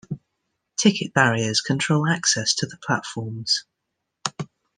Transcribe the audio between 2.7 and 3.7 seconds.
platforms.